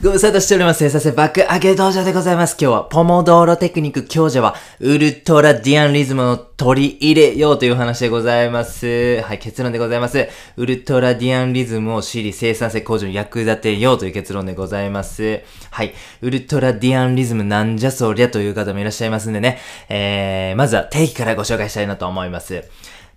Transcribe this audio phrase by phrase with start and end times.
[0.00, 0.78] ご無沙汰しております。
[0.78, 2.56] 生産性爆上げ道場でございます。
[2.60, 9.22] 今日はポモドーロテクニック強者はウルトラディアンリズムを取り入れようという話でございます。
[9.22, 10.28] はい、結論でございます。
[10.56, 15.42] ウルトラディアンリズムを知り生産性向上に役立てようという結論でございます。
[15.70, 19.60] はい、ウルトラディアンリズムなんじゃそりゃという方もいらっしゃいますんでね。
[19.88, 22.64] えー、まずは定義からご紹介したいなと思います。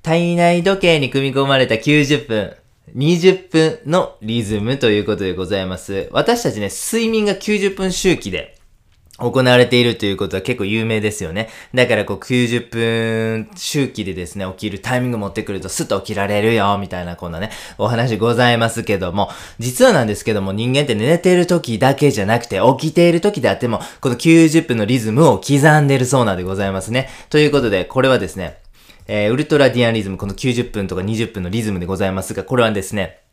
[0.04, 2.56] 体内時計に組み込まれた90分。
[2.94, 6.10] 20分のリズムということでございます。
[6.12, 8.56] 私たちね、睡眠が90分周期で
[9.18, 11.50] 行われているということは結構有名ですよね。
[11.74, 27.10] だからこう90分周期でですね、起きるタイミング持ってくるとスッと起きられるよ、みたいなこんなね、お話ございますけども、実はなんですけども人間って寝ている時だけじゃなくて起きている時であっても、この90分のリズムを刻んでるそうなんでございますね。
[27.30, 28.58] ということで、これはですね、
[29.08, 33.25] えー、ウルトラディアンリズム、この90分とか20分のリズムでございますが、これはですね、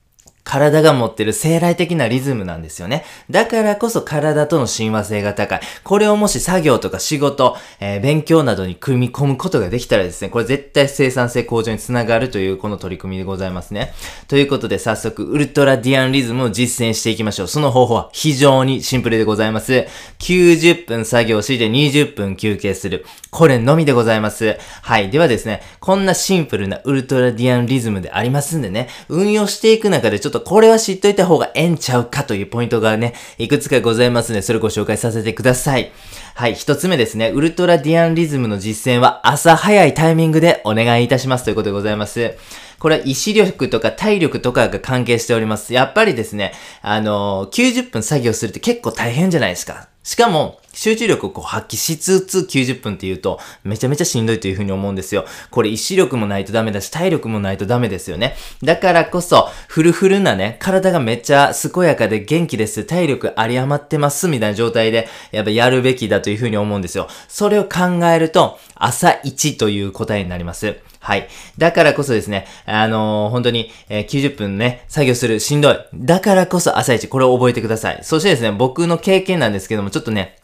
[0.45, 3.05] 体が持ってる生来的なリズムなんですよね。
[3.31, 5.61] だからこそ体との親和性が高い。
[5.85, 13.93] これをもし作業とか仕事、えー、勉強などに組み込むことができたらですね、これ絶対生産性向上につながるというこの取り組みでございますね。
[14.27, 17.49] ということで早速、ウルトラディアンリズムを実践していきましょう。
[17.49, 19.87] その方法は非常にシンプルでございます。
[20.19, 23.07] 90分作業して20分休憩する。
[23.31, 24.59] これのみでございます。
[24.83, 25.11] はい。
[25.11, 35.93] ではですね、こんなシンプルなウルトラディアンリズムでありますんでね、運用していく中でちょっととこれは知っといた方がええんちゃうかというポイントがね、いくつかございますので、それをご紹介させてください。
[36.35, 37.31] はい、一つ目ですね。
[37.31, 42.37] ウルトラディアンリズムの実践は朝早いタイミングでお願いいたしますということでございます。
[42.79, 45.73] これは意志力とか体力とかが関係しております。
[45.73, 49.89] やっぱりですね、あのー、90分作業するって結構大変じゃないですか。
[50.03, 55.25] しかも、集中力をこう発揮しつつ90分って言うと、めちゃめちゃしんどいというふうに思うんですよ。
[55.51, 58.35] これ意志力もないとダメだし、体力もないとダメですよね。
[58.63, 67.09] だからこそ、フルフルなね、体がめっちゃ健やかで元気です、体力あり余ってます、みたいな状態で、やっぱやるべきだというふうに思うんですよ。
[67.29, 70.77] それを考えると、朝1という答えになります。
[71.03, 71.29] はい。
[71.59, 75.79] だからこそですね、あのー、本当に、えー、90分ね、作業するしんどい。
[75.95, 77.99] だからこそ朝一、これを覚えてください。
[78.03, 80.39] そしてですね、僕の経験なんですけども、ちょっとね、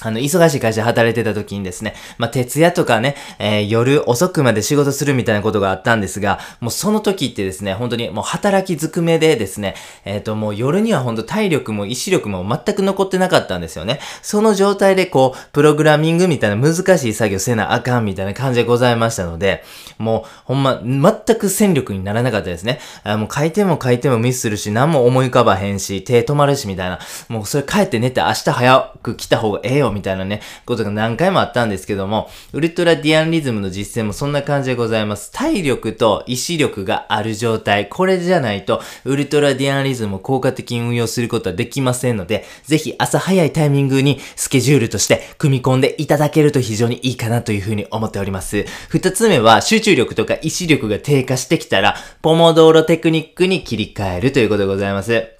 [0.00, 13.98] あの、忙しい会社で働いてた時にですね、まあ、徹夜とかね、えー、夜遅くまで仕事するみたいなことがあったんですが、もうその時ってですね、本当にもう働きずくめでですね、えっ、ー、と、もう夜には本当体力も意志力も全く残ってなかったんですよね。
[14.22, 19.64] その状態でこう、プログラミングみたいな難しい作業せなあかんみたいな感じでございましたので、
[19.98, 22.78] もうほんま、全く戦力にならなかったですね。
[23.02, 35.30] あもう書いても書いてもミスするし、何も思い浮かばへんし、手止まるしみたいな、もうそれ帰って寝て明日早く来た方がええよみたいなね、ことが何回もあったんですけども、ウルトラディアンリズムの実践もそんな感じでございます。
[35.32, 48.64] 体力と意志力がある状態、これじゃないと、ウルトラディアンリズムを効果的に運用することはできませんので、ぜひ朝早いタイミングにスケジュールとして組み込んでいただけると非常にいいかなというふうに思っております。
[48.88, 55.37] 二つ目は、集中力とか意志力が低下してきたら、ポモドーロテクニックに切り替えるということでございます。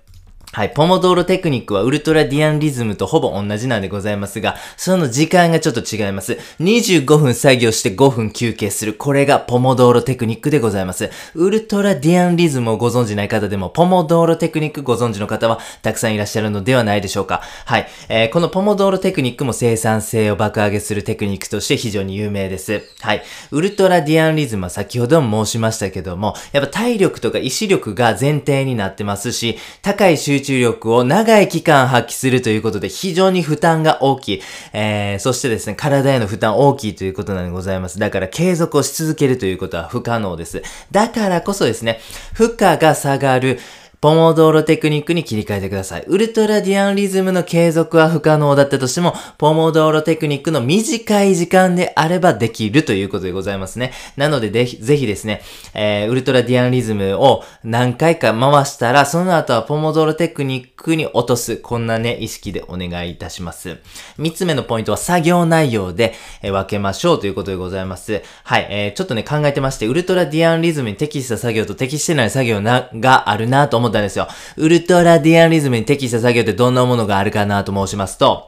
[0.52, 0.70] はい。
[0.70, 6.38] ポモドーロテクニックはウルトラディアンリズムとほぼ同じなんでございますが、その時間がちょっと違います。
[6.60, 8.94] 25分作業して5分休憩する。
[8.94, 11.10] これがポモドーロテクニックでございます。
[11.34, 17.42] ウルトラディアンリズムをご存知ない方でも、ポモドーロテクニックご存知の方はたくさんいらっしゃるのではないでしょうか。
[17.66, 17.86] はい。
[18.08, 22.82] えー、このポモドーロテクニックも生産性を爆上げするテクニックとして非常に有名です。
[23.00, 23.22] はい。
[23.50, 34.42] ウルトラディアンリズムは先ほども申しましたけども、やっぱ体力とか意志力が前提になってますし、高い集中力を長い期間発揮するということで非常に負担が大きい。
[34.72, 37.98] えー、そしてですね、体への負担大きいということなんでございます。
[37.98, 40.62] だから継続をし続けるということは不可能です。
[40.90, 42.00] だからこそですね、
[42.32, 43.58] 負荷が下がる、
[44.00, 46.04] ポモドーロテクニックに切り替えてください。
[46.06, 53.92] ウルトラディアンリズムの継続は不可能だったとしても、ポモドーロテクニックの短い時間であればできるということでございますね。
[54.16, 55.42] なのでぜひ、ぜひですね、
[55.74, 61.56] えー、ウルトラディアンリズムを何回か回したら、その後はポモドーロテクニックに落とす。
[61.56, 63.78] こんなね、意識でお願いいたします。
[64.16, 66.14] 三つ目のポイントは作業内容で、
[66.44, 68.22] え、分けましょうということでございます。
[68.44, 74.28] はい、えー、ちょっとね、考えてまして、ウルトラディアンリズムに適した作業と適してない作業な、があるなと思って思ったんですよ。
[74.56, 78.47] ウルトラディアンリズムに適した作業ってどんなものがあるかなと申しますと、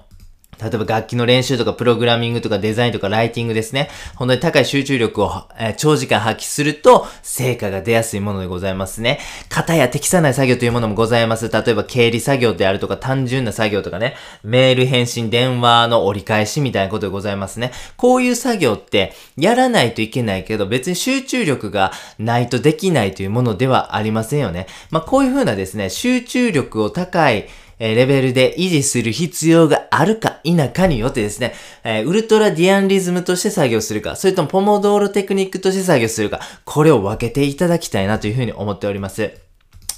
[0.61, 3.89] 例えば楽器の練習とかプログラミングとかデザインとかライティングですね。
[4.17, 9.21] 本当に高い集中力を、え、長時間発揮すると成果が出やすいものでございますね。
[9.49, 11.49] 型や適さない作業というものもございます。
[11.49, 14.17] 例えば経理作業であるとか単純な作業とかね。
[14.43, 17.73] メール返信、電話の折り返しみたいなことでございますね。
[17.97, 24.67] こういう作業ってやらないといけないけど別に集中力がないとできないというものではありませんよね。
[24.91, 27.49] まあこういう風なですね、集中力を高い
[27.81, 39.33] え、レベルで維持する必要があるか否かによってですね、え、ウルトラディアンリズムとして作業するか、それともポモドーロテクニックとして作業するか、これを分けていただきたいなというふうに思っております。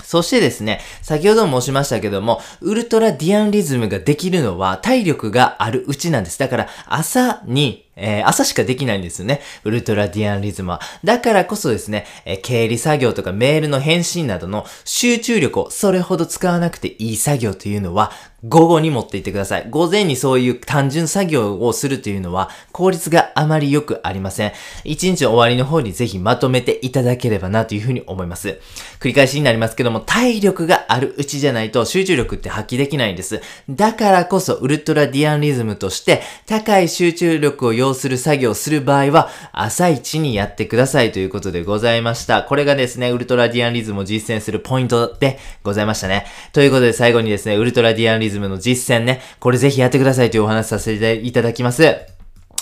[0.04, 6.38] そしてですね、先ほども申しましたけども、ウルトラディアンリズムができるのは体力があるうちなんです。
[6.38, 9.40] だから朝にえー、朝しかできないんですよね。
[9.64, 10.80] ウルトラディアンリズムは。
[11.04, 18.12] だからこそですね、えー、経理作業とかメールの返信などの集中力をそれほど使わなくていい作業というのは、
[18.44, 19.66] 午後に持っていってください。
[19.70, 24.52] 午前にそういう単純作業をするというのは、効率があまり良くありません。
[24.82, 28.60] 一日終わりの方にぜひまとめていただければなというふうに思います。
[28.98, 33.40] 繰り返しになりますけども、体力があるうちじゃないと集中力って発揮できないんです。
[33.70, 42.44] だからこそ、ウルトラディアンリズムとして、高い集中力を要する作業をする場合は、朝一にやってくださいということでございました。
[42.44, 46.26] これがですね、ウルトラディアンリズムを実践するポイントでございましたね。
[46.52, 52.11] ということで最後にですね、ウルトラディアンリズムの実践ね、これぜひやってくださいというお話させていただきます。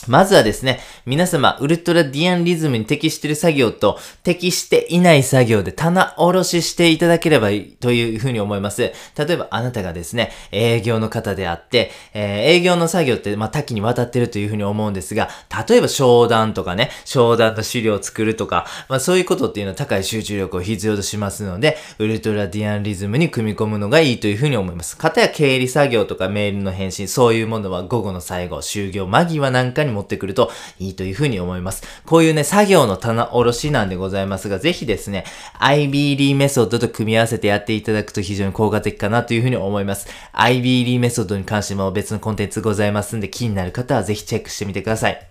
[0.08, 8.92] まずはですね、皆様、ウルトラディアンリズムに適している作業と適していない作業で棚卸ししていただければいいというふうに思います。
[9.16, 15.28] 例えば、あなたがですね、営業の方であって、えー、営業の作業って、まあ、多岐にわたってるというふうに思うんですが、
[15.68, 24.96] 例えば商談とかね、商談の資料を作るとか、まあ、そういうことっていうのは高い集中力を必要としますので、ウルトラディアンリズムに組み込むのがいいというふうに思います。
[24.96, 31.82] かたや経理作業とかメールの返信、そういうものは午後の最後、就業間際なんかに持ってくるといいというふうに思います。
[32.06, 35.24] こういうね、作業の棚卸しなんでございますが、ぜひですね、
[35.60, 40.08] IBD メソッドと組み合わせてやっていただくと非常に効果的かなというふうに思います。
[40.32, 45.29] IBD メソッドに関しても別のコンテンツございますんで、気になる方はぜひチェックしてみてください。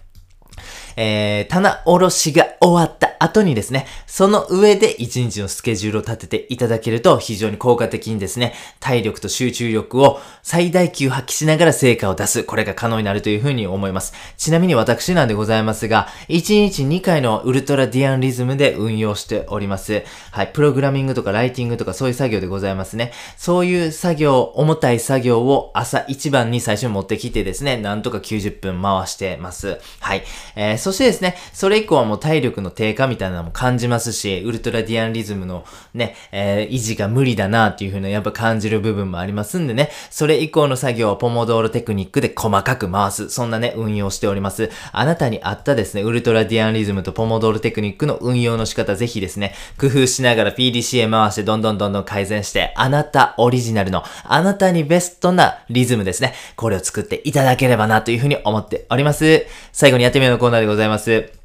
[1.01, 14.13] えー、棚卸しが終わった後にですね、その上で1日のスケジュールを立てていただけると非常に効果的にですね、体力と集中力を最大級発揮しながら成果を出す、これが可能になるというふうに思います。
[14.35, 20.03] ちなみに私なんでございますが、1日2回のウルトラディアンリズムで運用しております。
[20.31, 23.13] はい、プログラミングとかライティングとかそういう作業でございますね。
[23.37, 29.79] そういう作業、重たい作業を朝一番に最初に持ってきてですね、なんとか90分回してます。
[30.01, 30.23] はい。
[30.57, 35.63] えー、そしてですね、それ以降はもう体力の低下みたいなのも感じますし、ウルトラディアンリズムの
[35.93, 44.71] ね、えー、維持が無理だなっていう風なやっぱ感じる部分もありますんでね、それ以降の作業はポモドーロテクニックで細かく回す、そんなね、運用しております。
[44.91, 59.45] あなたに合ったですね、ウルトラディアンリズムとポモドーロテクニックの運用の仕方、ぜひですね、工夫しながら PDCA 回してどんどんどんどん改善して、あなたオリジナルの、あなたにベストなリズムですね、これを作っていただければなという風に思っております。
[59.71, 60.78] 最後にやってみようのコーナーでございます。
[60.79, 61.39] ざいます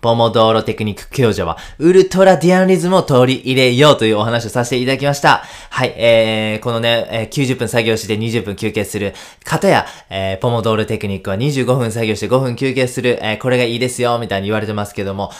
[0.00, 5.42] ポモドーロテクニック教授は、ウルトラディアンリズムを取り入れようというお話をさせていただきました。
[5.70, 9.12] はい、えー、このね、えー、90分作業して20分休憩する
[9.44, 15.32] 方や、えー、ポモドーロテクニックは25分作業して5分休憩する、えー、これがいいですよ、みたいに言われてますけども、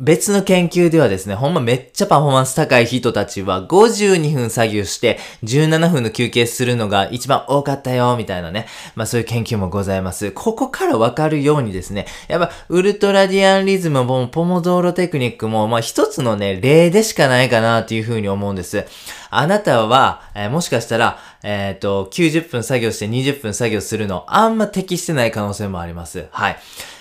[0.00, 8.66] 別の研究ではですね、ほんまめっちゃパフォーマンス高い人たちは52分作業して17分の休憩するのが一番多かったよ、みたいなね。
[8.96, 10.32] まあそういう研究もございます。
[10.32, 18.86] ここからわかるようにですね、やっぱウルトラディアンリズムもポモドーロテクニックも、まあ一つのね、例でしかないかなっていうふうに思うんです。
[19.30, 26.26] あなたは、えー、もしかしたら、えっ、ー、と、90分作業して20分作業するの、あんま適してない可能性もあります。
[26.32, 26.56] はい。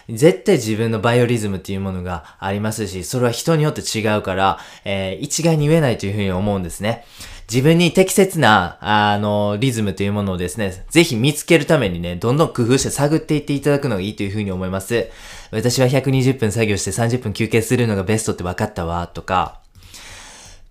[0.10, 7.06] 絶対自分のバイオリズムっていうものがありますし、それは人によって違うから、えー、一概に言えないというふうに思うんですね。
[7.52, 15.10] 自分に適切な、あの、リズムというものをですね、ぜひ見つけるためにね、どんどん工夫して探っていっていただくのがいいというふうに思います。
[15.52, 19.63] 私は120分作業して30分休憩するのがベストって分かったわ、とか、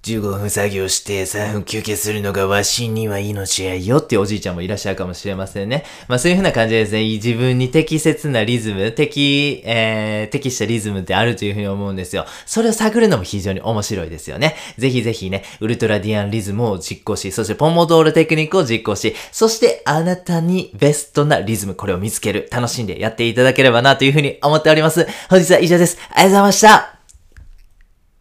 [0.02, 5.84] 15分作業して3分休憩するのがわしには命やよっておじいちゃんもいらっしゃるかもしれませんね。
[6.08, 12.26] まあそういう風な感じでですね、自分に適切なリズム、適、えー、適したリズムってあるという風に思うんですよ。
[12.46, 14.56] それを探るのも非常に面白いですよね。
[14.76, 25.06] ぜひぜひね、ウルトラディアンリズムを実行し、そしてポモドールテクニックを実行し、そしてあなたにベストなリズム、これを見つける、楽しんでやっていただければなという風に思っております。
[25.30, 25.96] 本日は以上です。
[26.08, 26.91] ありがとうございました。